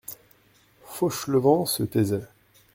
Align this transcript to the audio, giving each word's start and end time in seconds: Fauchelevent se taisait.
Fauchelevent 0.83 1.67
se 1.67 1.83
taisait. 1.83 2.27